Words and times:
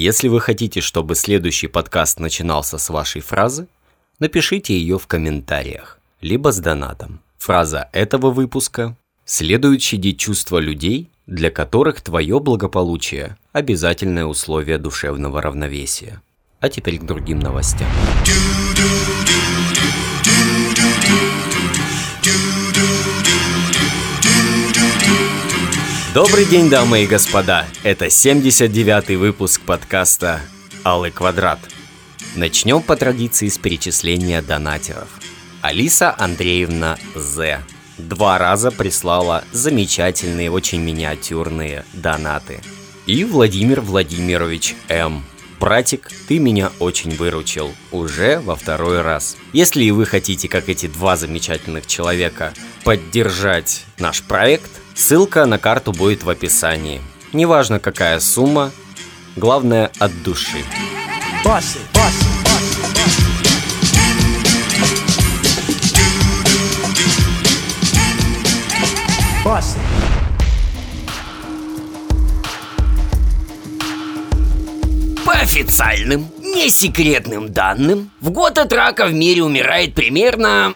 Если 0.00 0.28
вы 0.28 0.40
хотите, 0.40 0.80
чтобы 0.80 1.16
следующий 1.16 1.66
подкаст 1.66 2.20
начинался 2.20 2.78
с 2.78 2.88
вашей 2.88 3.20
фразы, 3.20 3.66
напишите 4.20 4.78
ее 4.78 4.96
в 4.96 5.08
комментариях, 5.08 5.98
либо 6.20 6.52
с 6.52 6.60
донатом. 6.60 7.20
Фраза 7.38 7.88
этого 7.92 8.30
выпуска 8.30 8.96
«Следует 9.24 9.82
щадить 9.82 10.20
чувства 10.20 10.58
людей, 10.58 11.10
для 11.26 11.50
которых 11.50 12.00
твое 12.00 12.38
благополучие– 12.38 13.36
обязательное 13.52 14.24
условие 14.24 14.78
душевного 14.78 15.42
равновесия». 15.42 16.22
А 16.60 16.68
теперь 16.68 17.00
к 17.00 17.04
другим 17.04 17.40
новостям. 17.40 17.88
Добрый 26.14 26.46
день, 26.46 26.70
дамы 26.70 27.04
и 27.04 27.06
господа! 27.06 27.66
Это 27.82 28.06
79-й 28.06 29.16
выпуск 29.16 29.60
подкаста 29.60 30.40
«Алый 30.82 31.10
квадрат». 31.10 31.58
Начнем 32.34 32.80
по 32.80 32.96
традиции 32.96 33.48
с 33.48 33.58
перечисления 33.58 34.40
донатеров. 34.40 35.08
Алиса 35.60 36.14
Андреевна 36.16 36.96
З. 37.14 37.62
Два 37.98 38.38
раза 38.38 38.70
прислала 38.70 39.44
замечательные, 39.52 40.50
очень 40.50 40.80
миниатюрные 40.80 41.84
донаты. 41.92 42.62
И 43.04 43.24
Владимир 43.24 43.82
Владимирович 43.82 44.76
М. 44.88 45.22
Братик, 45.60 46.08
ты 46.26 46.38
меня 46.38 46.72
очень 46.78 47.14
выручил. 47.16 47.70
Уже 47.92 48.40
во 48.40 48.56
второй 48.56 49.02
раз. 49.02 49.36
Если 49.52 49.84
и 49.84 49.90
вы 49.90 50.06
хотите, 50.06 50.48
как 50.48 50.70
эти 50.70 50.86
два 50.86 51.16
замечательных 51.16 51.86
человека, 51.86 52.54
поддержать 52.82 53.84
наш 53.98 54.22
проект, 54.22 54.70
ссылка 54.98 55.46
на 55.46 55.58
карту 55.58 55.92
будет 55.92 56.24
в 56.24 56.30
описании. 56.30 57.00
Неважно 57.32 57.78
какая 57.78 58.18
сумма, 58.20 58.72
главное 59.36 59.92
от 59.98 60.22
души. 60.22 60.64
Басы, 61.44 61.78
басы, 61.94 62.24
басы. 69.44 69.78
По 75.24 75.32
официальным, 75.32 76.26
не 76.40 76.70
секретным 76.70 77.52
данным, 77.52 78.10
в 78.20 78.30
год 78.30 78.58
от 78.58 78.72
рака 78.72 79.06
в 79.06 79.12
мире 79.12 79.42
умирает 79.42 79.94
примерно 79.94 80.74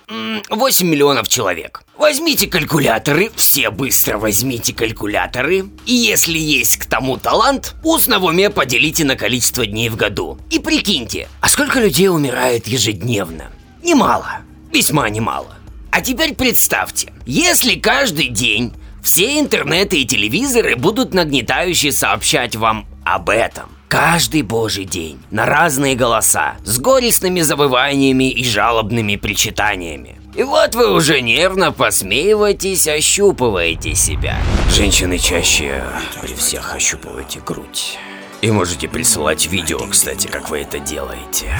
8 0.48 0.86
миллионов 0.86 1.26
человек. 1.26 1.81
Возьмите 1.96 2.46
калькуляторы, 2.46 3.30
все 3.36 3.70
быстро 3.70 4.16
возьмите 4.16 4.74
калькуляторы. 4.74 5.66
И 5.84 5.92
если 5.92 6.38
есть 6.38 6.78
к 6.78 6.86
тому 6.86 7.18
талант, 7.18 7.74
устно 7.84 8.18
в 8.18 8.24
уме 8.24 8.48
поделите 8.48 9.04
на 9.04 9.14
количество 9.14 9.66
дней 9.66 9.88
в 9.90 9.96
году. 9.96 10.38
И 10.50 10.58
прикиньте, 10.58 11.28
а 11.40 11.48
сколько 11.48 11.80
людей 11.80 12.08
умирает 12.08 12.66
ежедневно? 12.66 13.52
Немало, 13.82 14.38
весьма 14.72 15.08
немало. 15.10 15.54
А 15.90 16.00
теперь 16.00 16.34
представьте, 16.34 17.12
если 17.26 17.74
каждый 17.74 18.28
день 18.28 18.72
все 19.02 19.38
интернеты 19.38 20.00
и 20.00 20.06
телевизоры 20.06 20.76
будут 20.76 21.12
нагнетающе 21.12 21.92
сообщать 21.92 22.56
вам 22.56 22.86
об 23.04 23.28
этом, 23.28 23.68
Каждый 23.92 24.40
божий 24.40 24.86
день, 24.86 25.20
на 25.30 25.44
разные 25.44 25.94
голоса, 25.94 26.54
с 26.64 26.78
горестными 26.78 27.42
завываниями 27.42 28.30
и 28.30 28.42
жалобными 28.42 29.16
причитаниями. 29.16 30.21
И 30.34 30.44
вот 30.44 30.74
вы 30.74 30.90
уже 30.94 31.20
нервно 31.20 31.72
посмеиваетесь, 31.72 32.88
ощупываете 32.88 33.94
себя. 33.94 34.38
Женщины 34.70 35.18
чаще 35.18 35.84
при 36.22 36.34
всех 36.34 36.74
ощупываете 36.74 37.40
грудь. 37.40 37.98
И 38.40 38.50
можете 38.50 38.88
присылать 38.88 39.46
видео, 39.46 39.78
кстати, 39.86 40.28
как 40.28 40.48
вы 40.48 40.60
это 40.60 40.78
делаете. 40.78 41.54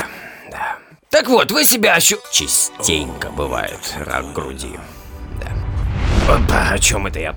Да. 0.51 0.77
Так 1.11 1.29
вот, 1.29 1.53
вы 1.53 1.67
себя 1.67 1.97
ощу... 1.97 2.17
Частенько 2.33 3.29
бывает 3.29 3.79
рак 4.07 4.33
груди. 4.33 4.73
Да. 5.39 6.35
Опа, 6.35 6.71
о 6.71 6.79
чем 6.79 7.07
это 7.07 7.21
я? 7.21 7.37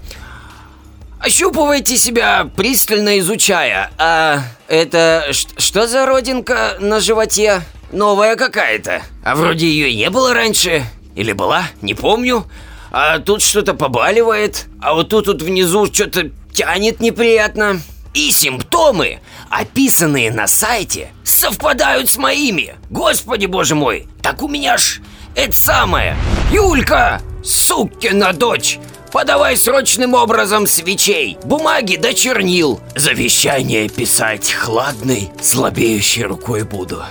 Ощупывайте 1.19 1.97
себя, 1.97 2.49
пристально 2.55 3.19
изучая. 3.19 3.91
А 3.97 4.39
это 4.69 5.31
что 5.33 5.85
за 5.85 6.05
родинка 6.05 6.77
на 6.79 7.01
животе? 7.01 7.61
Новая 7.91 8.37
какая-то. 8.37 9.01
А 9.23 9.35
вроде 9.35 9.67
ее 9.67 9.93
не 9.93 10.09
было 10.09 10.33
раньше. 10.33 10.85
Или 11.15 11.31
была? 11.31 11.67
Не 11.81 11.93
помню. 11.93 12.45
А 12.91 13.19
тут 13.19 13.41
что-то 13.41 13.73
побаливает. 13.73 14.67
А 14.81 14.93
вот 14.93 15.09
тут 15.09 15.27
вот 15.27 15.41
внизу 15.41 15.85
что-то 15.87 16.29
тянет 16.53 16.99
неприятно. 16.99 17.81
И 18.13 18.31
симптомы, 18.31 19.19
описанные 19.49 20.31
на 20.31 20.47
сайте, 20.47 21.11
совпадают 21.23 22.09
с 22.09 22.17
моими. 22.17 22.75
Господи 22.89 23.45
боже 23.45 23.75
мой, 23.75 24.07
так 24.21 24.41
у 24.41 24.47
меня 24.47 24.77
ж 24.77 25.01
это 25.35 25.53
самое. 25.53 26.15
Юлька, 26.51 27.21
сукина 27.43 28.31
дочь, 28.31 28.79
Подавай 29.15 29.55
срочным 29.55 30.13
образом 30.13 30.67
свечей, 30.67 31.37
бумаги 31.45 31.95
да 31.95 32.13
чернил. 32.13 32.81
Завещание 32.97 33.87
писать 33.87 34.51
хладной, 34.51 35.29
слабеющей 35.41 36.23
рукой 36.23 36.65
буду. 36.65 37.01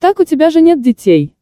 Так 0.00 0.18
у 0.18 0.24
тебя 0.24 0.50
же 0.50 0.60
нет 0.60 0.82
детей. 0.82 1.36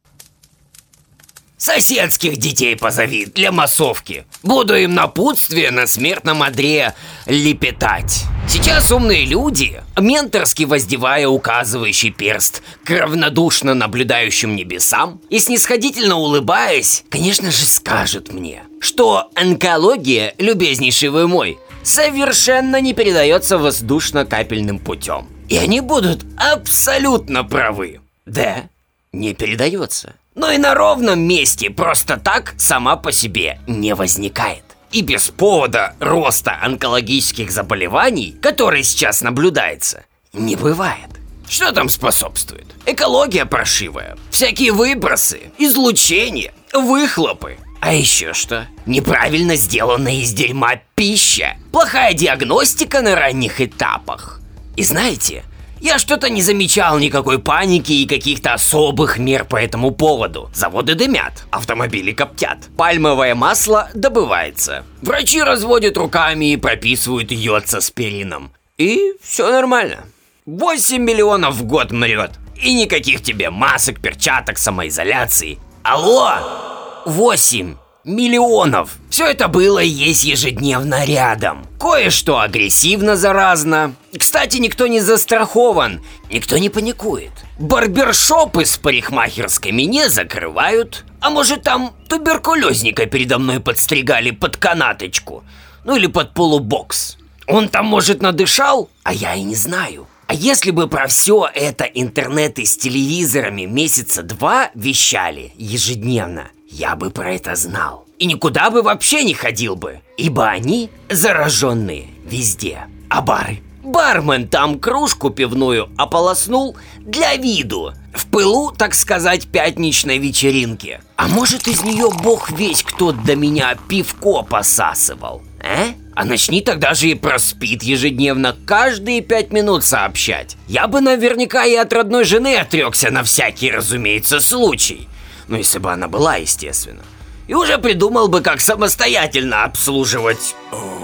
Соседских 1.59 2.37
детей 2.37 2.77
позови 2.77 3.25
для 3.25 3.51
массовки. 3.51 4.23
Буду 4.43 4.77
им 4.77 4.95
напутствие 4.95 5.71
на 5.71 5.87
смертном 5.87 6.41
одре 6.41 6.93
лепетать. 7.25 8.23
Сейчас 8.47 8.89
умные 8.93 9.25
люди, 9.25 9.83
менторски 9.99 10.63
воздевая 10.63 11.27
указывающий 11.27 12.11
перст 12.11 12.63
к 12.85 12.91
равнодушно 12.91 13.73
наблюдающим 13.73 14.55
небесам 14.55 15.19
и 15.29 15.37
снисходительно 15.39 16.15
улыбаясь, 16.15 17.03
конечно 17.09 17.51
же 17.51 17.65
скажут 17.65 18.31
мне, 18.31 18.63
что 18.79 19.29
онкология, 19.35 20.35
любезнейший 20.37 21.09
вы 21.09 21.27
мой, 21.27 21.59
совершенно 21.83 22.79
не 22.79 22.93
передается 22.93 23.57
воздушно-капельным 23.57 24.79
путем. 24.79 25.27
И 25.49 25.57
они 25.57 25.81
будут 25.81 26.25
абсолютно 26.37 27.43
правы. 27.43 27.99
Да, 28.25 28.69
не 29.11 29.33
передается 29.33 30.15
но 30.39 30.51
и 30.51 30.57
на 30.57 30.73
ровном 30.73 31.19
месте 31.19 31.69
просто 31.69 32.15
так 32.15 32.53
сама 32.57 32.95
по 32.95 33.11
себе 33.11 33.59
не 33.67 33.93
возникает. 33.93 34.63
И 34.89 35.01
без 35.01 35.27
повода 35.27 35.95
роста 35.99 36.57
онкологических 36.61 37.51
заболеваний, 37.51 38.37
который 38.41 38.83
сейчас 38.83 39.21
наблюдается, 39.21 40.05
не 40.31 40.55
бывает. 40.55 41.09
Что 41.49 41.73
там 41.73 41.89
способствует? 41.89 42.67
Экология 42.85 43.45
прошивая, 43.45 44.17
всякие 44.31 44.71
выбросы, 44.71 45.51
излучение, 45.57 46.53
выхлопы. 46.71 47.57
А 47.81 47.93
еще 47.93 48.33
что? 48.33 48.65
Неправильно 48.85 49.57
сделанная 49.57 50.21
из 50.21 50.31
дерьма 50.31 50.79
пища, 50.95 51.57
плохая 51.73 52.13
диагностика 52.13 53.01
на 53.01 53.13
ранних 53.13 53.59
этапах. 53.59 54.39
И 54.77 54.83
знаете, 54.83 55.43
я 55.79 55.97
что-то 55.99 56.29
не 56.29 56.41
замечал 56.41 56.99
никакой 56.99 57.39
паники 57.39 57.91
и 57.91 58.07
каких-то 58.07 58.53
особых 58.53 59.17
мер 59.17 59.45
по 59.45 59.55
этому 59.55 59.91
поводу. 59.91 60.49
Заводы 60.53 60.95
дымят, 60.95 61.45
автомобили 61.51 62.11
коптят, 62.11 62.57
пальмовое 62.77 63.35
масло 63.35 63.89
добывается. 63.93 64.85
Врачи 65.01 65.41
разводят 65.41 65.97
руками 65.97 66.51
и 66.51 66.57
прописывают 66.57 67.31
йод 67.31 67.67
со 67.67 67.81
спирином. 67.81 68.51
И 68.77 69.13
все 69.21 69.49
нормально. 69.51 70.05
8 70.45 71.01
миллионов 71.01 71.55
в 71.55 71.65
год 71.65 71.91
мрет. 71.91 72.31
И 72.61 72.73
никаких 72.73 73.21
тебе 73.21 73.49
масок, 73.49 74.01
перчаток, 74.01 74.57
самоизоляции. 74.57 75.59
Алло! 75.83 77.03
8 77.05 77.75
миллионов. 78.09 78.97
Все 79.09 79.27
это 79.27 79.47
было 79.47 79.79
и 79.79 79.87
есть 79.87 80.23
ежедневно 80.23 81.05
рядом. 81.05 81.65
Кое-что 81.79 82.39
агрессивно 82.39 83.15
заразно. 83.15 83.95
Кстати, 84.17 84.57
никто 84.57 84.87
не 84.87 84.99
застрахован, 84.99 86.01
никто 86.31 86.57
не 86.57 86.69
паникует. 86.69 87.31
Барбершопы 87.59 88.65
с 88.65 88.77
парикмахерскими 88.77 89.83
не 89.83 90.09
закрывают. 90.09 91.05
А 91.21 91.29
может 91.29 91.63
там 91.63 91.93
туберкулезника 92.07 93.05
передо 93.05 93.39
мной 93.39 93.59
подстригали 93.59 94.31
под 94.31 94.57
канаточку? 94.57 95.43
Ну 95.83 95.95
или 95.95 96.07
под 96.07 96.33
полубокс. 96.33 97.17
Он 97.47 97.67
там, 97.67 97.85
может, 97.87 98.21
надышал, 98.21 98.89
а 99.03 99.13
я 99.13 99.35
и 99.35 99.41
не 99.41 99.55
знаю. 99.55 100.07
А 100.27 100.35
если 100.35 100.69
бы 100.69 100.87
про 100.87 101.07
все 101.07 101.49
это 101.51 101.85
интернеты 101.85 102.63
с 102.63 102.77
телевизорами 102.77 103.63
месяца 103.63 104.21
два 104.21 104.69
вещали 104.75 105.53
ежедневно, 105.57 106.49
я 106.69 106.95
бы 106.95 107.09
про 107.09 107.33
это 107.33 107.55
знал. 107.55 108.05
И 108.19 108.25
никуда 108.25 108.69
бы 108.69 108.81
вообще 108.81 109.23
не 109.23 109.33
ходил 109.33 109.77
бы, 109.77 110.01
ибо 110.17 110.49
они 110.49 110.89
зараженные 111.09 112.07
везде. 112.25 112.81
А 113.09 113.21
бары? 113.21 113.61
Бармен 113.81 114.49
там 114.49 114.77
кружку 114.77 115.29
пивную 115.29 115.89
ополоснул 115.97 116.75
для 116.99 117.35
виду. 117.37 117.93
В 118.13 118.27
пылу, 118.27 118.71
так 118.71 118.93
сказать, 118.93 119.47
пятничной 119.47 120.17
вечеринки. 120.17 120.99
А 121.15 121.29
может 121.29 121.67
из 121.67 121.83
нее 121.83 122.09
бог 122.21 122.51
весь 122.51 122.83
кто 122.83 123.13
до 123.13 123.37
меня 123.37 123.77
пивко 123.87 124.43
посасывал? 124.43 125.41
А? 125.61 125.93
А 126.13 126.25
начни 126.25 126.59
тогда 126.59 126.93
же 126.93 127.07
и 127.07 127.15
про 127.15 127.39
спид 127.39 127.83
ежедневно 127.83 128.53
каждые 128.65 129.21
пять 129.21 129.53
минут 129.53 129.85
сообщать. 129.85 130.57
Я 130.67 130.87
бы 130.87 130.99
наверняка 130.99 131.65
и 131.65 131.75
от 131.75 131.93
родной 131.93 132.25
жены 132.25 132.57
отрекся 132.57 133.11
на 133.11 133.23
всякий, 133.23 133.71
разумеется, 133.71 134.41
случай. 134.41 135.07
Ну, 135.47 135.55
если 135.55 135.79
бы 135.79 135.91
она 135.91 136.09
была, 136.09 136.35
естественно. 136.35 137.01
И 137.49 137.55
уже 137.55 137.79
придумал 137.79 138.27
бы, 138.27 138.41
как 138.41 138.61
самостоятельно 138.61 139.63
обслуживать 139.63 140.55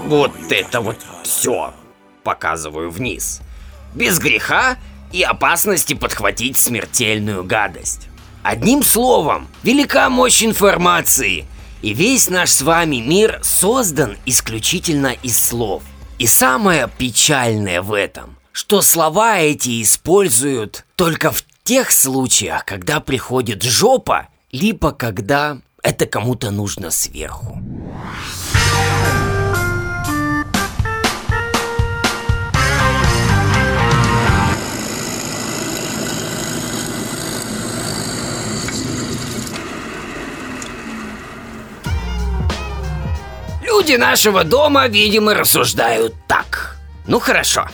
вот 0.04 0.30
это 0.48 0.80
вот 0.80 0.98
все. 1.24 1.74
Показываю 2.22 2.88
вниз. 2.88 3.40
Без 3.94 4.20
греха 4.20 4.78
и 5.10 5.24
опасности 5.24 5.94
подхватить 5.94 6.56
смертельную 6.56 7.42
гадость. 7.42 8.06
Одним 8.44 8.84
словом, 8.84 9.48
велика 9.64 10.08
мощь 10.08 10.44
информации, 10.44 11.46
и 11.82 11.92
весь 11.92 12.30
наш 12.30 12.50
с 12.50 12.62
вами 12.62 12.98
мир 12.98 13.40
создан 13.42 14.16
исключительно 14.24 15.16
из 15.24 15.36
слов. 15.36 15.82
И 16.20 16.28
самое 16.28 16.88
печальное 16.96 17.82
в 17.82 17.92
этом, 17.92 18.36
что 18.52 18.82
слова 18.82 19.40
эти 19.40 19.82
используют 19.82 20.86
только 20.94 21.32
в 21.32 21.42
тех 21.64 21.90
случаях, 21.90 22.64
когда 22.64 23.00
приходит 23.00 23.64
жопа, 23.64 24.28
либо 24.52 24.92
когда 24.92 25.58
это 25.86 26.06
кому-то 26.06 26.50
нужно 26.50 26.90
сверху. 26.90 27.62
Люди 43.62 43.94
нашего 43.94 44.42
дома, 44.42 44.88
видимо, 44.88 45.34
рассуждают 45.34 46.14
так. 46.26 46.78
Ну 47.06 47.20
хорошо, 47.20 47.68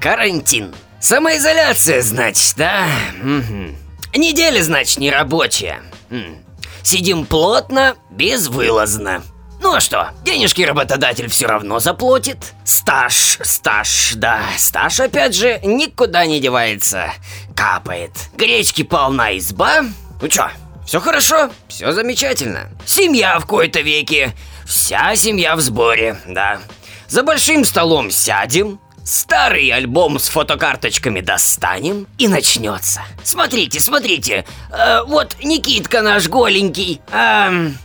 карантин. 0.00 0.74
Самоизоляция, 0.98 2.00
значит, 2.00 2.54
да? 2.56 2.86
Угу. 3.22 4.18
Неделя, 4.18 4.62
значит, 4.62 4.96
нерабочая. 4.96 5.82
М. 6.08 6.36
Сидим 6.82 7.26
плотно, 7.26 7.96
безвылазно. 8.10 9.22
Ну 9.62 9.74
а 9.74 9.80
что, 9.80 10.10
денежки 10.24 10.62
работодатель 10.62 11.28
все 11.28 11.46
равно 11.46 11.78
заплатит. 11.80 12.54
Стаж, 12.64 13.38
стаж, 13.42 14.12
да, 14.16 14.40
стаж 14.56 15.00
опять 15.00 15.34
же 15.34 15.60
никуда 15.62 16.24
не 16.24 16.40
девается. 16.40 17.12
Капает. 17.54 18.12
Гречки 18.32 18.82
полна 18.82 19.36
изба. 19.36 19.82
Ну 20.22 20.28
чё, 20.28 20.48
все 20.86 20.98
хорошо, 21.00 21.50
все 21.68 21.92
замечательно. 21.92 22.70
Семья 22.86 23.38
в 23.38 23.46
кои-то 23.46 23.80
веке. 23.80 24.34
Вся 24.66 25.14
семья 25.14 25.56
в 25.56 25.60
сборе, 25.60 26.18
да. 26.26 26.60
За 27.08 27.22
большим 27.22 27.64
столом 27.64 28.10
сядем, 28.10 28.80
старый 29.10 29.70
альбом 29.70 30.18
с 30.18 30.28
фотокарточками 30.28 31.20
достанем 31.20 32.06
и 32.18 32.28
начнется. 32.28 33.02
Смотрите, 33.22 33.80
смотрите, 33.80 34.44
э, 34.70 35.02
вот 35.06 35.36
Никитка 35.42 36.02
наш 36.02 36.28
голенький, 36.28 37.00
эм, 37.12 37.76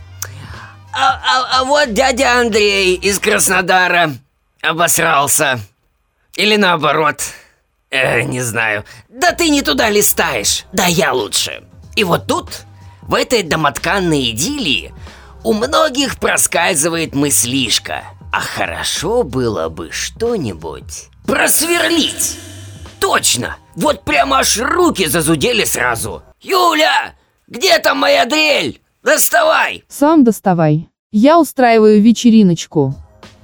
а, 0.92 1.20
а, 1.22 1.60
а 1.60 1.64
вот 1.64 1.92
дядя 1.92 2.40
Андрей 2.40 2.94
из 2.94 3.18
Краснодара 3.18 4.14
обосрался. 4.62 5.60
Или 6.36 6.56
наоборот, 6.56 7.22
э, 7.90 8.22
не 8.22 8.40
знаю. 8.40 8.84
Да 9.08 9.32
ты 9.32 9.48
не 9.48 9.62
туда 9.62 9.90
листаешь, 9.90 10.64
да 10.72 10.86
я 10.86 11.12
лучше. 11.12 11.64
И 11.96 12.04
вот 12.04 12.26
тут, 12.26 12.62
в 13.02 13.14
этой 13.14 13.42
домотканной 13.42 14.30
идиллии, 14.30 14.94
у 15.42 15.52
многих 15.52 16.18
проскальзывает 16.18 17.14
мыслишка. 17.14 18.04
А 18.32 18.40
хорошо 18.40 19.22
было 19.22 19.68
бы 19.68 19.90
что-нибудь 19.92 21.08
просверлить. 21.26 22.38
Точно! 23.00 23.56
Вот 23.74 24.04
прямо 24.04 24.38
аж 24.38 24.58
руки 24.58 25.06
зазудели 25.06 25.64
сразу. 25.64 26.22
Юля! 26.40 27.14
Где 27.46 27.78
там 27.78 27.98
моя 27.98 28.24
дрель? 28.24 28.80
Доставай! 29.02 29.84
Сам 29.88 30.24
доставай. 30.24 30.88
Я 31.12 31.38
устраиваю 31.38 32.02
вечериночку. 32.02 32.94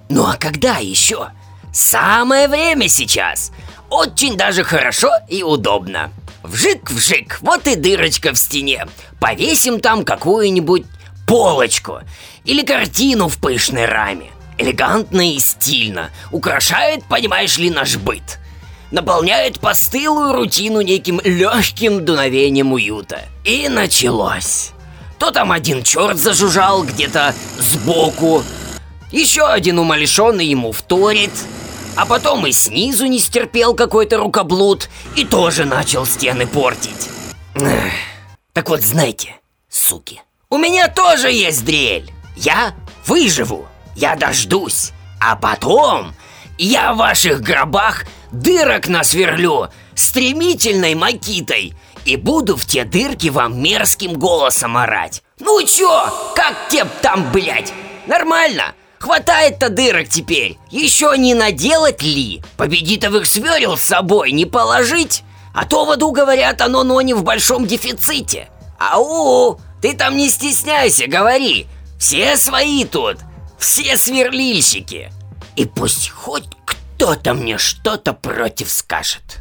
Ну 0.08 0.24
а 0.26 0.36
когда 0.36 0.78
еще? 0.78 1.28
Самое 1.72 2.48
время 2.48 2.88
сейчас. 2.88 3.52
Очень 3.88 4.36
даже 4.36 4.64
хорошо 4.64 5.10
и 5.28 5.42
удобно. 5.42 6.10
Вжик-вжик, 6.42 7.38
вот 7.40 7.66
и 7.68 7.76
дырочка 7.76 8.32
в 8.32 8.38
стене. 8.38 8.86
Повесим 9.20 9.80
там 9.80 10.04
какую-нибудь 10.04 10.84
полочку 11.26 12.00
или 12.44 12.64
картину 12.64 13.28
в 13.28 13.38
пышной 13.38 13.86
раме. 13.86 14.30
Элегантно 14.62 15.28
и 15.28 15.40
стильно. 15.40 16.10
Украшает, 16.30 17.04
понимаешь 17.04 17.58
ли, 17.58 17.68
наш 17.68 17.96
быт. 17.96 18.38
Наполняет 18.92 19.58
постылую 19.58 20.34
рутину 20.34 20.82
неким 20.82 21.20
легким 21.24 22.04
дуновением 22.04 22.72
уюта. 22.72 23.22
И 23.44 23.68
началось. 23.68 24.70
То 25.18 25.32
там 25.32 25.50
один 25.50 25.82
черт 25.82 26.16
зажужжал 26.16 26.84
где-то 26.84 27.34
сбоку, 27.58 28.44
еще 29.10 29.46
один 29.46 29.80
умалишенный 29.80 30.46
ему 30.46 30.70
вторит, 30.70 31.32
а 31.96 32.06
потом 32.06 32.46
и 32.46 32.52
снизу 32.52 33.06
не 33.06 33.18
стерпел 33.18 33.74
какой-то 33.74 34.18
рукоблуд 34.18 34.88
и 35.16 35.24
тоже 35.24 35.64
начал 35.64 36.06
стены 36.06 36.46
портить. 36.46 37.08
Так 38.52 38.68
вот, 38.68 38.82
знаете, 38.82 39.34
суки, 39.68 40.22
у 40.50 40.56
меня 40.56 40.86
тоже 40.86 41.32
есть 41.32 41.64
дрель. 41.64 42.12
Я 42.36 42.74
выживу, 43.06 43.66
я 43.94 44.16
дождусь, 44.16 44.92
а 45.20 45.36
потом 45.36 46.14
я 46.58 46.92
в 46.92 46.98
ваших 46.98 47.40
гробах 47.40 48.04
дырок 48.30 48.88
насверлю 48.88 49.68
стремительной 49.94 50.94
макитой 50.94 51.74
и 52.04 52.16
буду 52.16 52.56
в 52.56 52.66
те 52.66 52.84
дырки 52.84 53.28
вам 53.28 53.62
мерзким 53.62 54.14
голосом 54.14 54.76
орать. 54.76 55.22
Ну 55.38 55.62
чё, 55.64 56.32
как 56.34 56.68
тебе 56.68 56.86
там, 57.00 57.30
блядь? 57.32 57.72
Нормально? 58.06 58.74
Хватает-то 58.98 59.68
дырок 59.68 60.08
теперь. 60.08 60.58
Еще 60.70 61.14
не 61.18 61.34
наделать 61.34 62.02
ли? 62.02 62.42
Победитовых 62.56 63.26
сверил 63.26 63.76
с 63.76 63.82
собой 63.82 64.32
не 64.32 64.46
положить? 64.46 65.24
А 65.54 65.66
то 65.66 65.84
в 65.84 65.90
аду, 65.90 66.12
говорят, 66.12 66.60
оно 66.60 66.84
но 66.84 67.00
не 67.00 67.12
в 67.14 67.22
большом 67.24 67.66
дефиците. 67.66 68.48
Ау, 68.78 69.60
ты 69.80 69.94
там 69.94 70.16
не 70.16 70.28
стесняйся, 70.28 71.06
говори. 71.06 71.66
Все 71.98 72.36
свои 72.36 72.84
тут. 72.84 73.18
Все 73.62 73.96
сверлильщики. 73.96 75.12
И 75.54 75.66
пусть 75.66 76.10
хоть 76.10 76.48
кто-то 76.64 77.32
мне 77.32 77.58
что-то 77.58 78.12
против 78.12 78.68
скажет. 78.68 79.38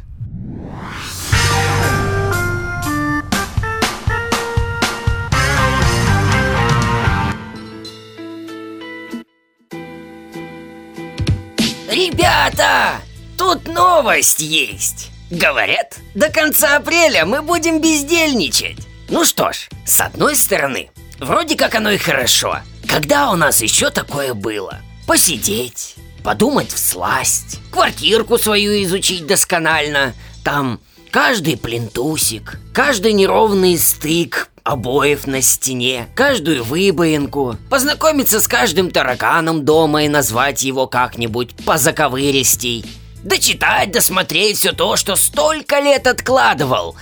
Ребята, 11.90 13.00
тут 13.36 13.66
новость 13.66 14.38
есть. 14.38 15.10
Говорят, 15.32 15.98
до 16.14 16.30
конца 16.30 16.76
апреля 16.76 17.26
мы 17.26 17.42
будем 17.42 17.80
бездельничать. 17.80 18.86
Ну 19.08 19.24
что 19.24 19.52
ж, 19.52 19.68
с 19.84 20.00
одной 20.00 20.36
стороны, 20.36 20.91
вроде 21.24 21.56
как 21.56 21.74
оно 21.74 21.90
и 21.90 21.98
хорошо. 21.98 22.58
Когда 22.86 23.30
у 23.30 23.36
нас 23.36 23.62
еще 23.62 23.90
такое 23.90 24.34
было? 24.34 24.80
Посидеть, 25.06 25.96
подумать 26.22 26.70
в 26.70 26.78
сласть, 26.78 27.58
квартирку 27.70 28.38
свою 28.38 28.82
изучить 28.82 29.26
досконально. 29.26 30.14
Там 30.44 30.80
каждый 31.10 31.56
плинтусик, 31.56 32.58
каждый 32.72 33.12
неровный 33.12 33.78
стык 33.78 34.48
обоев 34.64 35.26
на 35.26 35.42
стене, 35.42 36.08
каждую 36.14 36.64
выбоинку, 36.64 37.56
познакомиться 37.68 38.40
с 38.40 38.46
каждым 38.46 38.90
тараканом 38.90 39.64
дома 39.64 40.04
и 40.04 40.08
назвать 40.08 40.62
его 40.62 40.86
как-нибудь 40.86 41.54
позаковыристей, 41.64 42.84
дочитать, 43.24 43.90
досмотреть 43.90 44.58
все 44.58 44.72
то, 44.72 44.96
что 44.96 45.16
столько 45.16 45.80
лет 45.80 46.06
откладывал. 46.06 46.96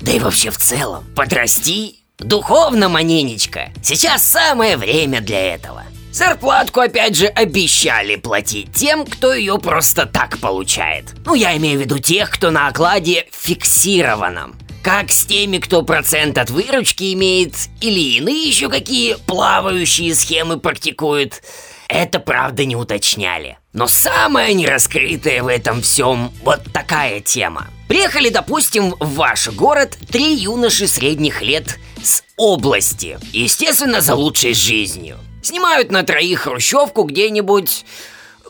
Да 0.00 0.12
и 0.12 0.18
вообще 0.18 0.50
в 0.50 0.58
целом, 0.58 1.04
подрасти 1.14 1.99
духовно, 2.20 2.88
маненечка. 2.88 3.72
Сейчас 3.82 4.22
самое 4.22 4.76
время 4.76 5.20
для 5.20 5.54
этого. 5.54 5.84
Зарплатку 6.12 6.80
опять 6.80 7.16
же 7.16 7.26
обещали 7.26 8.16
платить 8.16 8.72
тем, 8.72 9.06
кто 9.06 9.32
ее 9.32 9.58
просто 9.58 10.06
так 10.06 10.38
получает. 10.38 11.14
Ну, 11.24 11.34
я 11.34 11.56
имею 11.56 11.78
в 11.78 11.82
виду 11.82 11.98
тех, 11.98 12.30
кто 12.30 12.50
на 12.50 12.68
окладе 12.68 13.26
фиксированном. 13.30 14.58
Как 14.82 15.10
с 15.10 15.24
теми, 15.26 15.58
кто 15.58 15.82
процент 15.82 16.38
от 16.38 16.50
выручки 16.50 17.12
имеет, 17.12 17.54
или 17.80 18.16
иные 18.16 18.44
еще 18.44 18.68
какие 18.68 19.14
плавающие 19.26 20.14
схемы 20.14 20.58
практикуют. 20.58 21.42
Это 21.86 22.18
правда 22.18 22.64
не 22.64 22.76
уточняли. 22.76 23.58
Но 23.72 23.86
самое 23.86 24.54
нераскрытое 24.54 25.42
в 25.42 25.48
этом 25.48 25.82
всем 25.82 26.32
вот 26.42 26.60
такая 26.72 27.20
тема. 27.20 27.68
Приехали, 27.88 28.30
допустим, 28.30 28.94
в 28.98 29.14
ваш 29.14 29.48
город 29.48 29.98
три 30.10 30.34
юноши 30.34 30.86
средних 30.86 31.42
лет 31.42 31.78
с 32.02 32.22
области. 32.36 33.18
Естественно, 33.32 34.00
за 34.00 34.14
лучшей 34.14 34.54
жизнью. 34.54 35.18
Снимают 35.42 35.90
на 35.90 36.02
троих 36.02 36.40
хрущевку 36.40 37.04
где-нибудь 37.04 37.84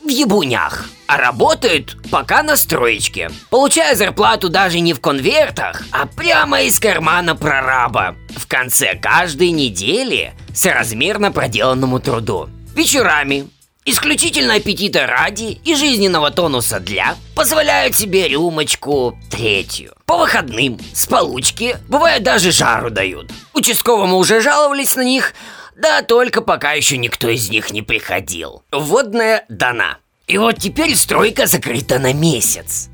в 0.02 0.08
ебунях, 0.08 0.88
а 1.06 1.18
работают 1.18 1.96
пока 2.10 2.42
на 2.42 2.56
строечке. 2.56 3.30
Получая 3.50 3.94
зарплату 3.94 4.48
даже 4.48 4.80
не 4.80 4.94
в 4.94 5.00
конвертах, 5.00 5.82
а 5.92 6.06
прямо 6.06 6.62
из 6.62 6.78
кармана 6.78 7.36
прораба. 7.36 8.16
В 8.36 8.46
конце 8.46 8.94
каждой 8.94 9.50
недели 9.50 10.32
соразмерно 10.54 11.32
проделанному 11.32 12.00
труду. 12.00 12.48
Вечерами 12.74 13.48
исключительно 13.90 14.54
аппетита 14.54 15.06
ради 15.06 15.60
и 15.64 15.74
жизненного 15.74 16.30
тонуса 16.30 16.80
для, 16.80 17.16
позволяют 17.34 17.96
себе 17.96 18.28
рюмочку 18.28 19.18
третью. 19.30 19.94
По 20.06 20.16
выходным, 20.16 20.78
с 20.94 21.06
получки, 21.06 21.76
бывает 21.88 22.22
даже 22.22 22.52
жару 22.52 22.90
дают. 22.90 23.30
Участковому 23.52 24.16
уже 24.16 24.40
жаловались 24.40 24.96
на 24.96 25.04
них, 25.04 25.34
да 25.76 26.02
только 26.02 26.40
пока 26.42 26.72
еще 26.72 26.96
никто 26.96 27.28
из 27.28 27.50
них 27.50 27.72
не 27.72 27.82
приходил. 27.82 28.62
Водная 28.70 29.44
дана. 29.48 29.98
И 30.26 30.38
вот 30.38 30.58
теперь 30.58 30.94
стройка 30.94 31.46
закрыта 31.46 31.98
на 31.98 32.12
месяц. 32.12 32.88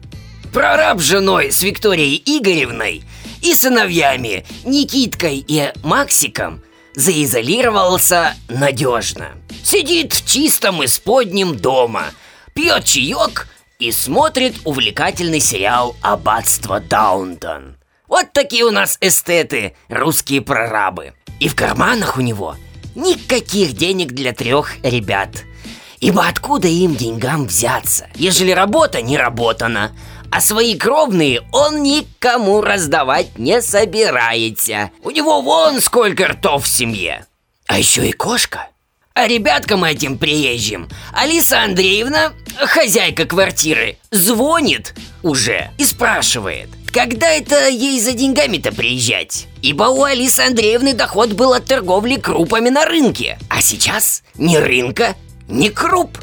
Прораб 0.52 1.00
с 1.00 1.04
женой 1.04 1.52
с 1.52 1.62
Викторией 1.62 2.22
Игоревной 2.24 3.02
и 3.42 3.52
сыновьями 3.52 4.46
Никиткой 4.64 5.44
и 5.46 5.72
Максиком 5.82 6.62
заизолировался 6.96 8.34
надежно. 8.48 9.36
Сидит 9.62 10.12
в 10.14 10.26
чистом 10.26 10.84
исподнем 10.84 11.56
дома, 11.56 12.06
пьет 12.54 12.84
чаек 12.84 13.48
и 13.78 13.92
смотрит 13.92 14.56
увлекательный 14.64 15.40
сериал 15.40 15.94
«Аббатство 16.02 16.80
Даунтон». 16.80 17.76
Вот 18.08 18.32
такие 18.32 18.64
у 18.64 18.70
нас 18.70 18.98
эстеты, 19.00 19.74
русские 19.88 20.40
прорабы. 20.40 21.12
И 21.38 21.48
в 21.48 21.54
карманах 21.54 22.16
у 22.16 22.20
него 22.20 22.56
никаких 22.94 23.74
денег 23.74 24.12
для 24.12 24.32
трех 24.32 24.76
ребят. 24.82 25.44
Ибо 26.00 26.26
откуда 26.26 26.68
им 26.68 26.94
деньгам 26.94 27.46
взяться, 27.46 28.08
ежели 28.14 28.52
работа 28.52 29.02
не 29.02 29.18
работана, 29.18 29.92
а 30.30 30.40
свои 30.40 30.76
кровные 30.76 31.42
он 31.52 31.82
никому 31.82 32.60
раздавать 32.60 33.38
не 33.38 33.60
собирается. 33.60 34.90
У 35.02 35.10
него 35.10 35.40
вон 35.40 35.80
сколько 35.80 36.28
ртов 36.28 36.64
в 36.64 36.68
семье. 36.68 37.26
А 37.66 37.78
еще 37.78 38.08
и 38.08 38.12
кошка. 38.12 38.68
А 39.14 39.26
ребяткам 39.26 39.82
этим 39.82 40.18
приезжим 40.18 40.88
Алиса 41.14 41.62
Андреевна, 41.62 42.34
хозяйка 42.58 43.24
квартиры, 43.24 43.96
звонит 44.10 44.94
уже 45.22 45.70
и 45.78 45.84
спрашивает, 45.84 46.68
когда 46.92 47.30
это 47.30 47.68
ей 47.68 47.98
за 47.98 48.12
деньгами-то 48.12 48.72
приезжать? 48.72 49.46
Ибо 49.62 49.84
у 49.84 50.02
Алисы 50.04 50.40
Андреевны 50.40 50.92
доход 50.92 51.32
был 51.32 51.54
от 51.54 51.64
торговли 51.64 52.16
крупами 52.16 52.68
на 52.68 52.84
рынке. 52.84 53.38
А 53.48 53.62
сейчас 53.62 54.22
ни 54.34 54.56
рынка, 54.56 55.14
ни 55.48 55.68
круп. 55.68 56.18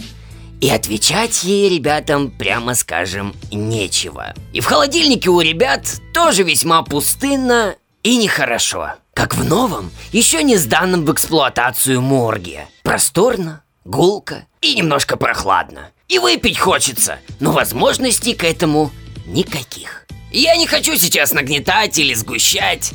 И 0.64 0.70
отвечать 0.70 1.44
ей 1.44 1.68
ребятам, 1.68 2.32
прямо 2.32 2.74
скажем, 2.74 3.36
нечего. 3.52 4.34
И 4.54 4.62
в 4.62 4.66
холодильнике 4.66 5.30
у 5.30 5.42
ребят 5.42 5.82
тоже 6.14 6.44
весьма 6.44 6.84
пустынно 6.84 7.76
и 8.02 8.16
нехорошо. 8.16 8.94
Как 9.14 9.36
в 9.36 9.44
новом, 9.44 9.92
еще 10.14 10.42
не 10.42 10.56
сданном 10.56 11.04
в 11.04 11.12
эксплуатацию 11.12 12.00
морге. 12.00 12.70
Просторно, 12.82 13.62
гулко 13.84 14.46
и 14.62 14.74
немножко 14.74 15.18
прохладно. 15.18 15.90
И 16.08 16.18
выпить 16.18 16.58
хочется, 16.58 17.20
но 17.42 17.52
возможностей 17.52 18.34
к 18.34 18.46
этому 18.46 18.90
никаких. 19.26 20.06
Я 20.32 20.56
не 20.56 20.66
хочу 20.66 20.96
сейчас 20.96 21.34
нагнетать 21.34 21.98
или 21.98 22.14
сгущать. 22.14 22.94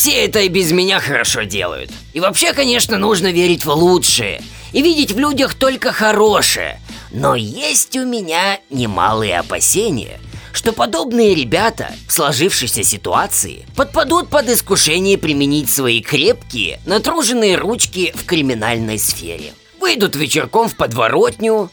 Все 0.00 0.24
это 0.24 0.40
и 0.40 0.48
без 0.48 0.72
меня 0.72 0.98
хорошо 0.98 1.42
делают. 1.42 1.90
И 2.14 2.20
вообще, 2.20 2.54
конечно, 2.54 2.96
нужно 2.96 3.30
верить 3.32 3.66
в 3.66 3.70
лучшее– 3.70 4.42
и 4.72 4.82
видеть 4.82 5.12
в 5.12 5.18
людях 5.18 5.54
только 5.54 5.92
хорошее. 5.92 6.80
Но 7.10 7.34
есть 7.34 7.96
у 7.96 8.04
меня 8.04 8.60
немалые 8.70 9.38
опасения, 9.38 10.20
что 10.52 10.72
подобные 10.72 11.34
ребята 11.34 11.92
в 12.06 12.12
сложившейся 12.12 12.82
ситуации 12.82 13.66
подпадут 13.76 14.28
под 14.28 14.48
искушение 14.48 15.18
применить 15.18 15.70
свои 15.70 16.00
крепкие, 16.00 16.80
натруженные 16.86 17.56
ручки 17.56 18.12
в 18.14 18.24
криминальной 18.24 18.98
сфере. 18.98 19.52
Выйдут 19.80 20.14
вечерком 20.14 20.68
в 20.68 20.76
подворотню, 20.76 21.70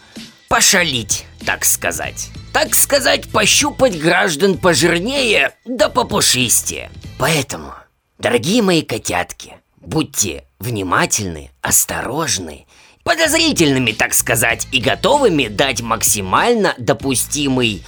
пошалить, 0.48 1.26
так 1.46 1.66
сказать. 1.66 2.30
Так 2.54 2.74
сказать, 2.74 3.28
пощупать 3.30 4.00
граждан 4.00 4.58
пожирнее 4.58 5.54
да 5.66 5.90
попушистее. 5.90 6.90
Поэтому, 7.20 7.74
дорогие 8.18 8.62
мои 8.62 8.82
котятки, 8.82 9.56
будьте 9.82 10.46
внимательны, 10.60 11.52
осторожны 11.62 12.66
подозрительными, 13.04 13.94
так 13.94 14.14
сказать, 14.14 14.68
и 14.72 14.80
готовыми 14.80 15.48
дать 15.48 15.82
максимально 15.82 16.76
допустимый 16.78 17.84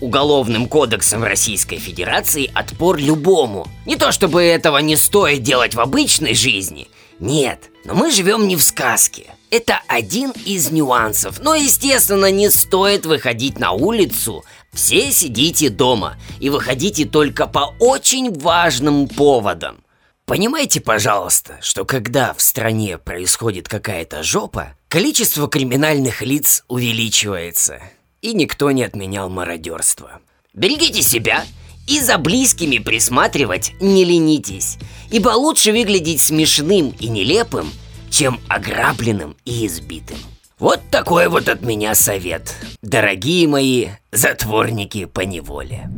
Уголовным 0.00 0.66
кодексом 0.66 1.22
Российской 1.22 1.76
Федерации 1.76 2.50
отпор 2.52 2.96
любому. 2.96 3.68
Не 3.86 3.94
то 3.94 4.10
чтобы 4.10 4.42
этого 4.42 4.78
не 4.78 4.96
стоит 4.96 5.42
делать 5.42 5.76
в 5.76 5.80
обычной 5.80 6.34
жизни, 6.34 6.88
нет, 7.20 7.70
но 7.84 7.94
мы 7.94 8.10
живем 8.10 8.48
не 8.48 8.56
в 8.56 8.64
сказке. 8.64 9.26
Это 9.50 9.80
один 9.86 10.32
из 10.44 10.72
нюансов, 10.72 11.40
но, 11.40 11.54
естественно, 11.54 12.32
не 12.32 12.50
стоит 12.50 13.06
выходить 13.06 13.60
на 13.60 13.70
улицу. 13.70 14.44
Все 14.72 15.12
сидите 15.12 15.68
дома 15.68 16.16
и 16.40 16.48
выходите 16.48 17.04
только 17.04 17.46
по 17.46 17.74
очень 17.78 18.32
важным 18.32 19.06
поводам. 19.06 19.84
Понимаете, 20.24 20.80
пожалуйста, 20.80 21.58
что 21.60 21.84
когда 21.84 22.32
в 22.32 22.40
стране 22.40 22.96
происходит 22.96 23.68
какая-то 23.68 24.22
жопа, 24.22 24.74
количество 24.88 25.46
криминальных 25.46 26.22
лиц 26.22 26.64
увеличивается, 26.68 27.82
и 28.22 28.32
никто 28.32 28.70
не 28.70 28.82
отменял 28.82 29.28
мародерство. 29.28 30.20
Берегите 30.54 31.02
себя 31.02 31.44
и 31.86 32.00
за 32.00 32.16
близкими 32.16 32.78
присматривать 32.78 33.74
не 33.80 34.04
ленитесь, 34.04 34.78
ибо 35.10 35.30
лучше 35.30 35.72
выглядеть 35.72 36.22
смешным 36.22 36.94
и 36.98 37.08
нелепым, 37.08 37.70
чем 38.10 38.40
ограбленным 38.48 39.36
и 39.44 39.66
избитым. 39.66 40.18
Вот 40.62 40.80
такой 40.92 41.26
вот 41.26 41.48
от 41.48 41.62
меня 41.62 41.92
совет, 41.92 42.54
дорогие 42.82 43.48
мои 43.48 43.88
затворники 44.12 45.06
по 45.06 45.22
неволе. 45.22 45.88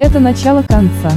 Это 0.00 0.18
начало 0.18 0.62
конца. 0.62 1.12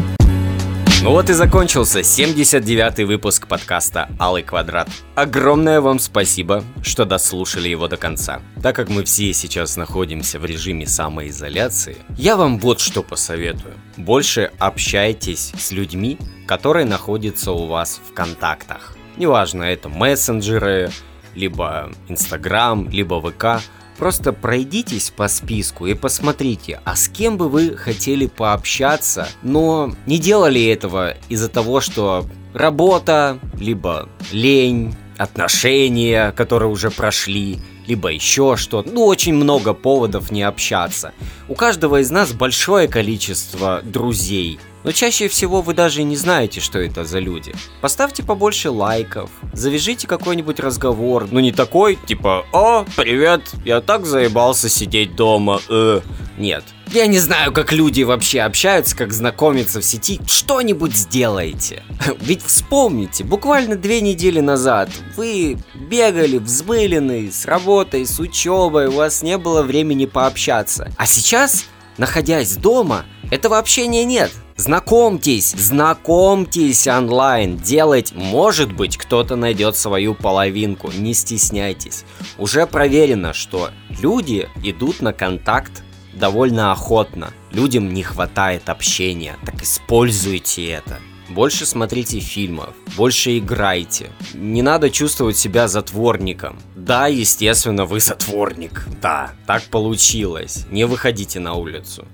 Ну 1.01 1.11
вот 1.11 1.29
и 1.29 1.33
закончился 1.33 2.01
79-й 2.01 3.05
выпуск 3.05 3.47
подкаста 3.47 4.09
«Алый 4.19 4.43
квадрат». 4.43 4.89
Огромное 5.15 5.79
вам 5.79 5.97
спасибо, 5.97 6.61
что 6.81 7.05
дослушали 7.05 7.69
его 7.69 7.87
до 7.87 7.95
конца. 7.95 8.41
Так 8.61 8.75
как 8.75 8.89
мы 8.89 9.05
все 9.05 9.31
сейчас 9.31 9.77
находимся 9.77 10.39
в 10.39 10.45
режиме 10.45 10.85
самоизоляции, 10.85 11.95
я 12.17 12.35
вам 12.35 12.59
вот 12.59 12.81
что 12.81 13.01
посоветую. 13.01 13.75
Больше 13.95 14.51
общайтесь 14.59 15.53
с 15.57 15.71
людьми, 15.71 16.17
которые 16.45 16.85
находятся 16.85 17.53
у 17.53 17.65
вас 17.65 18.01
в 18.05 18.13
контактах. 18.13 18.97
Неважно, 19.15 19.63
это 19.63 19.87
мессенджеры, 19.87 20.91
либо 21.33 21.93
Инстаграм, 22.09 22.89
либо 22.89 23.21
ВК– 23.21 23.63
Просто 23.99 24.31
пройдитесь 24.31 25.11
по 25.15 25.27
списку 25.27 25.85
и 25.85 25.93
посмотрите, 25.93 26.79
а 26.85 26.95
с 26.95 27.09
кем 27.09 27.37
бы 27.37 27.49
вы 27.49 27.75
хотели 27.75 28.27
пообщаться, 28.27 29.27
но 29.43 29.93
не 30.05 30.17
делали 30.17 30.65
этого 30.65 31.15
из-за 31.27 31.49
того, 31.49 31.81
что 31.81 32.25
работа, 32.53 33.39
либо 33.59 34.07
лень, 34.31 34.95
отношения, 35.17 36.31
которые 36.31 36.69
уже 36.69 36.91
прошли, 36.91 37.59
либо 37.87 38.09
еще 38.09 38.55
что-то. 38.55 38.89
Ну, 38.89 39.03
очень 39.05 39.33
много 39.33 39.73
поводов 39.73 40.31
не 40.31 40.43
общаться. 40.43 41.11
У 41.49 41.55
каждого 41.55 41.99
из 41.99 42.09
нас 42.09 42.31
большое 42.31 42.87
количество 42.87 43.81
друзей, 43.83 44.59
но 44.89 44.93
чаще 44.93 45.27
всего 45.27 45.61
вы 45.61 45.75
даже 45.75 46.01
не 46.01 46.15
знаете, 46.15 46.61
что 46.61 46.79
это 46.79 47.05
за 47.05 47.19
люди. 47.19 47.53
Поставьте 47.79 48.23
побольше 48.23 48.71
лайков, 48.71 49.29
завяжите 49.53 50.07
какой-нибудь 50.07 50.59
разговор, 50.59 51.27
ну 51.29 51.39
не 51.39 51.51
такой, 51.51 51.99
типа 52.07 52.43
«О, 52.51 52.85
привет, 52.95 53.43
я 53.63 53.81
так 53.81 54.07
заебался 54.07 54.67
сидеть 54.67 55.15
дома, 55.15 55.61
э». 55.69 56.01
Нет, 56.39 56.63
я 56.87 57.05
не 57.05 57.19
знаю, 57.19 57.53
как 57.53 57.71
люди 57.71 58.01
вообще 58.01 58.39
общаются, 58.39 58.97
как 58.97 59.13
знакомятся 59.13 59.79
в 59.79 59.85
сети. 59.85 60.19
Что-нибудь 60.25 60.95
сделайте. 60.95 61.83
Ведь 62.19 62.43
вспомните, 62.43 63.23
буквально 63.23 63.75
две 63.75 64.01
недели 64.01 64.39
назад 64.39 64.89
вы 65.15 65.59
бегали 65.75 66.39
взмыленный 66.39 67.31
с 67.31 67.45
работой, 67.45 68.07
с 68.07 68.19
учебой, 68.19 68.87
у 68.87 68.93
вас 68.93 69.21
не 69.21 69.37
было 69.37 69.61
времени 69.61 70.07
пообщаться. 70.07 70.91
А 70.97 71.05
сейчас, 71.05 71.65
находясь 71.99 72.55
дома, 72.55 73.05
этого 73.29 73.59
общения 73.59 74.03
нет. 74.03 74.31
Знакомьтесь, 74.59 75.51
знакомьтесь 75.51 76.85
онлайн. 76.85 77.55
Делать, 77.55 78.11
может 78.13 78.73
быть, 78.73 78.97
кто-то 78.97 79.37
найдет 79.37 79.77
свою 79.77 80.13
половинку. 80.13 80.91
Не 80.91 81.13
стесняйтесь. 81.13 82.03
Уже 82.37 82.67
проверено, 82.67 83.31
что 83.31 83.69
люди 84.01 84.49
идут 84.61 85.01
на 85.01 85.13
контакт 85.13 85.81
довольно 86.13 86.73
охотно. 86.73 87.31
Людям 87.53 87.93
не 87.93 88.03
хватает 88.03 88.67
общения, 88.67 89.37
так 89.45 89.63
используйте 89.63 90.67
это. 90.67 90.99
больше 91.29 91.65
смотрите 91.65 92.19
фильмов, 92.19 92.73
больше 92.97 93.37
играйте. 93.37 94.11
Не 94.33 94.61
надо 94.61 94.89
чувствовать 94.89 95.37
себя 95.37 95.69
затворником. 95.69 96.59
Да, 96.75 97.07
естественно, 97.07 97.85
вы 97.85 98.01
затворник. 98.01 98.85
Да, 99.01 99.31
так 99.47 99.63
получилось. 99.63 100.65
Не 100.69 100.85
выходите 100.85 101.39
на 101.39 101.53
улицу. 101.53 102.05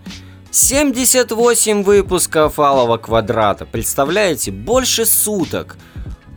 78 0.55 1.83
выпусков 1.83 2.59
Алого 2.59 2.95
Квадрата, 2.95 3.65
представляете? 3.65 4.51
Больше 4.51 5.05
суток. 5.05 5.75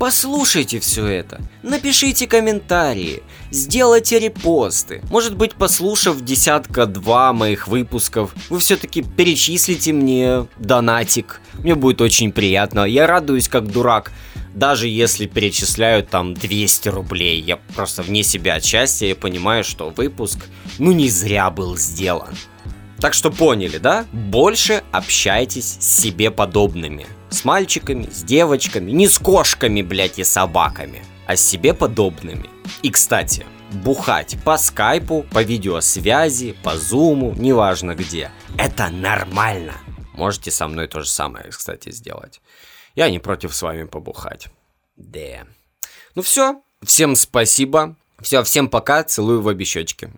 Послушайте 0.01 0.81
все 0.81 1.07
это, 1.07 1.41
напишите 1.63 2.27
комментарии, 2.27 3.23
сделайте 3.53 4.19
репосты. 4.19 5.03
Может 5.09 5.37
быть, 5.37 5.55
послушав 5.55 6.21
десятка-два 6.21 7.33
моих 7.33 7.69
выпусков, 7.69 8.35
вы 8.51 8.59
все-таки 8.59 9.03
перечислите 9.03 9.93
мне 9.93 10.49
донатик. 10.59 11.41
Мне 11.63 11.77
будет 11.77 12.01
очень 12.01 12.33
приятно. 12.33 12.87
Я 12.87 13.07
радуюсь 13.07 13.49
как 13.49 13.71
дурак, 13.71 14.11
даже 14.53 14.89
если 14.89 15.27
перечисляют 15.27 16.11
там 16.11 16.35
200 16.35 16.89
рублей. 16.89 17.41
Я 17.41 17.59
просто 17.77 18.03
вне 18.03 18.25
себя 18.25 18.57
от 18.57 18.65
счастья 18.65 19.07
и 19.07 19.15
понимаю, 19.15 19.63
что 19.63 19.91
выпуск, 19.91 20.47
ну, 20.81 20.91
не 20.91 21.09
зря 21.09 21.51
был 21.51 21.77
сделан. 21.77 22.35
Так 23.01 23.15
что 23.15 23.31
поняли, 23.31 23.79
да? 23.79 24.07
Больше 24.13 24.83
общайтесь 24.91 25.79
с 25.81 26.01
себе 26.01 26.31
подобными. 26.31 27.07
С 27.31 27.45
мальчиками, 27.45 28.09
с 28.11 28.23
девочками, 28.23 28.91
не 28.91 29.09
с 29.09 29.19
кошками, 29.19 29.83
блядь, 29.83 30.19
и 30.19 30.25
собаками, 30.25 31.05
а 31.27 31.37
с 31.37 31.47
себе 31.47 31.75
подобными. 31.75 32.49
И, 32.83 32.91
кстати, 32.91 33.47
бухать 33.71 34.37
по 34.45 34.59
скайпу, 34.59 35.25
по 35.31 35.43
видеосвязи, 35.43 36.57
по 36.65 36.77
зуму, 36.77 37.35
неважно 37.37 37.95
где. 37.95 38.31
Это 38.57 38.89
нормально. 38.89 39.75
Можете 40.15 40.51
со 40.51 40.67
мной 40.67 40.89
то 40.89 41.03
же 41.03 41.09
самое, 41.09 41.51
кстати, 41.51 41.93
сделать. 41.93 42.41
Я 42.97 43.11
не 43.11 43.21
против 43.21 43.55
с 43.55 43.63
вами 43.63 43.85
побухать. 43.85 44.49
Да. 44.97 45.47
Ну 46.17 46.23
все, 46.23 46.61
всем 46.83 47.15
спасибо. 47.15 47.95
Все, 48.21 48.43
всем 48.43 48.69
пока, 48.69 49.05
целую 49.05 49.41
в 49.41 49.47
обе 49.47 49.65
щечки. 49.65 50.11